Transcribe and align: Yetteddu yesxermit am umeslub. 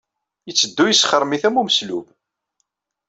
Yetteddu 0.47 0.85
yesxermit 0.87 1.43
am 1.47 1.59
umeslub. 1.61 2.07